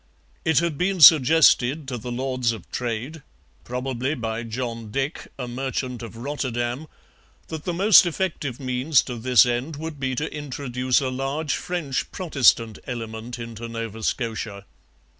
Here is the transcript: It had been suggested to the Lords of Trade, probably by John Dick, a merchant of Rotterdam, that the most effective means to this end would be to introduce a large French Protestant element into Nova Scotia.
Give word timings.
It 0.43 0.57
had 0.57 0.79
been 0.79 0.99
suggested 0.99 1.87
to 1.89 1.95
the 1.99 2.11
Lords 2.11 2.53
of 2.53 2.67
Trade, 2.71 3.21
probably 3.63 4.15
by 4.15 4.41
John 4.41 4.89
Dick, 4.89 5.27
a 5.37 5.47
merchant 5.47 6.01
of 6.01 6.17
Rotterdam, 6.17 6.87
that 7.49 7.65
the 7.65 7.73
most 7.75 8.07
effective 8.07 8.59
means 8.59 9.03
to 9.03 9.15
this 9.15 9.45
end 9.45 9.75
would 9.75 9.99
be 9.99 10.15
to 10.15 10.33
introduce 10.35 11.01
a 11.01 11.09
large 11.09 11.53
French 11.53 12.11
Protestant 12.11 12.79
element 12.87 13.37
into 13.37 13.67
Nova 13.67 14.01
Scotia. 14.01 14.65